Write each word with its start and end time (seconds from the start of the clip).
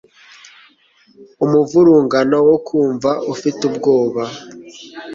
Umuvurungano 1.45 2.37
wo 2.49 2.57
kumva 2.67 3.11
ufite 3.33 3.61
ubwoba 3.69 4.23